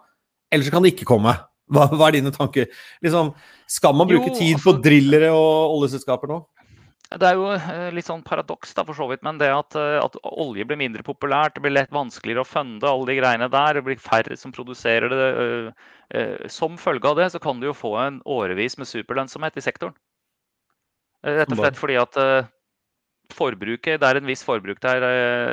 [0.49, 1.35] Eller så kan det ikke komme.
[1.69, 2.69] Hva, hva er dine tanker?
[3.05, 3.33] Liksom,
[3.69, 6.39] skal man bruke jo, tid på altså, drillere og oljeselskaper nå?
[7.09, 9.95] Det er jo eh, litt sånn paradoks, da, for så vidt, men det at, eh,
[9.97, 13.79] at, olje blir mindre populært, det blir lett vanskeligere å funde alle de greiene der,
[13.79, 15.31] det blir færre som produserer det.
[16.13, 19.65] Eh, som følge av det så kan du jo få en årevis med superlønnsomhet i
[19.65, 19.97] sektoren.
[21.25, 22.15] Rett og slett fordi at
[23.35, 25.03] forbruket, det er en viss forbruk der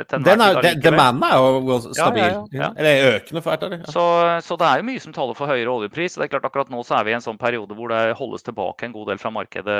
[0.09, 2.23] til er, de, Demanden er jo stabil.
[2.23, 2.69] Ja, ja, ja.
[2.77, 3.89] Eller økende for hvert.
[3.93, 4.05] Så,
[4.45, 6.15] så det er jo mye som taler for høyere oljepris.
[6.17, 8.47] Det er klart Akkurat nå så er vi i en sånn periode hvor det holdes
[8.47, 9.77] tilbake en god del fra markedet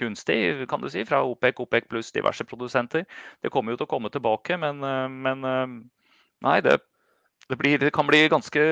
[0.00, 0.38] kunstig,
[0.70, 3.06] kan du si, fra OPEC, OPEC pluss diverse produsenter.
[3.44, 5.74] Det kommer jo til å komme tilbake, men, eh, men eh,
[6.46, 6.78] nei, det,
[7.50, 8.64] det, blir, det, kan bli ganske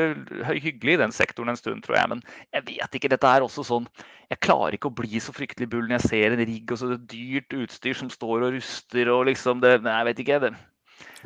[0.48, 2.12] hyggelig i den sektoren en stund, tror jeg.
[2.14, 2.24] Men
[2.56, 3.12] jeg vet ikke.
[3.12, 3.86] Dette er også sånn
[4.28, 6.90] Jeg klarer ikke å bli så fryktelig bull når jeg ser en rigg og så
[6.92, 10.42] det dyrt utstyr som står og ruster og liksom det Nei, jeg vet ikke.
[10.46, 10.56] det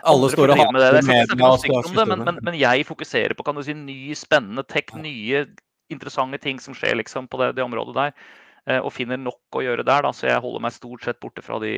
[0.03, 0.81] alle står og det.
[0.81, 5.45] det men, men, men, jeg fokuserer på kan du si, ny, spennende tech, nye
[5.93, 8.15] interessante ting som skjer liksom, på det, det området der.
[8.71, 11.43] Eh, og finner nok å gjøre der, da, så jeg holder meg stort sett borte
[11.43, 11.73] fra de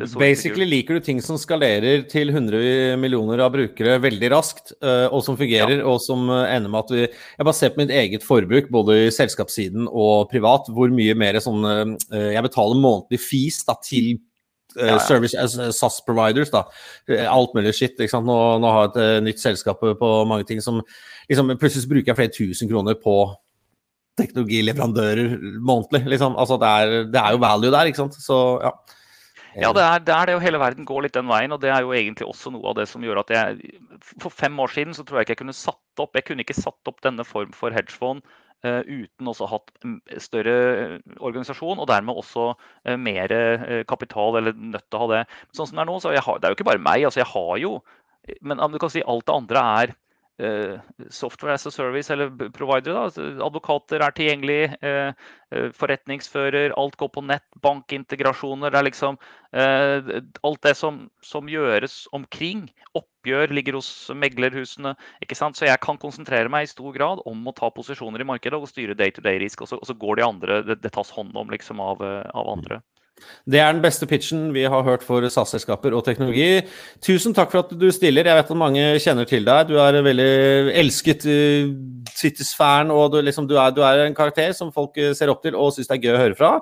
[0.00, 5.06] de Basically liker du ting som skalerer til 100 millioner av brukere veldig raskt, eh,
[5.06, 5.84] og som fungerer, ja.
[5.86, 9.12] og som ender med at vi Jeg bare ser på mitt eget forbruk, både i
[9.14, 11.62] selskapssiden og privat, hvor mye mer sånn
[12.10, 14.16] Jeg betaler månedlig fees da, til
[14.74, 14.98] ja, ja.
[15.06, 16.64] service as SAS providers, da.
[17.30, 17.94] Alt mulig shit.
[17.94, 18.26] ikke sant?
[18.26, 20.82] Nå, nå har jeg et nytt selskap på mange ting som
[21.30, 23.20] liksom, Plutselig bruker jeg flere tusen kroner på
[24.20, 26.04] teknologileverandører månedlig.
[26.14, 26.36] Liksom.
[26.40, 28.18] Altså, det, er, det er jo value der, ikke sant.
[28.20, 28.74] Så ja.
[29.54, 31.52] Ja, det er, det er, det, og hele verden går litt den veien.
[31.54, 33.76] og Det er jo egentlig også noe av det som gjør at jeg
[34.18, 36.56] For fem år siden så tror jeg ikke jeg kunne satt opp Jeg kunne ikke
[36.58, 38.24] satt opp denne form for hedgefond
[38.64, 39.72] uh, uten også hatt
[40.22, 45.10] større eh, organisasjon, og dermed også uh, mer uh, kapital, eller nødt til å ha
[45.12, 45.22] det.
[45.56, 47.04] Sånn som det er nå, så har, det er jo ikke bare meg.
[47.04, 47.76] altså jeg har jo
[48.40, 49.94] Men du kan si alt det andre er
[51.10, 52.92] software as a service eller provider.
[52.92, 53.04] Da.
[53.06, 55.12] Altså, advokater er tilgjengelig, uh,
[55.54, 58.74] uh, forretningsfører, alt går på nett, bankintegrasjoner.
[58.74, 59.20] Det er liksom
[59.54, 62.64] alt det som, som, gjøres omkring.
[62.98, 64.96] Oppgjør ligger hos meglerhusene.
[65.22, 65.54] ikke sant?
[65.54, 68.66] Så jeg kan konsentrere meg i stor grad om å ta posisjoner i markedet og
[68.66, 69.62] styre day to day-risk.
[69.62, 72.82] Og, og, så går de andre, det, det tas hånd om liksom av, av andre.
[73.44, 76.64] Det er den beste pitchen vi har hørt for SAS-selskaper og teknologi.
[77.04, 78.26] Tusen takk for at du stiller.
[78.26, 79.68] Jeg vet at mange kjenner til deg.
[79.68, 80.30] Du er veldig
[80.82, 81.38] elsket i
[82.14, 85.44] Twitter-sfæren, og du, liksom, du, er, du, er, en karakter som folk uh, ser opp
[85.44, 86.54] til og syns det er gøy å høre fra.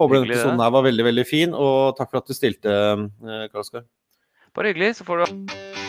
[0.00, 3.44] Håper denne episoden her var veldig veldig fin, og takk for at du stilte, uh,
[3.50, 3.86] Karl Oskar.
[4.56, 4.96] Bare hyggelig.
[4.98, 5.79] Så får du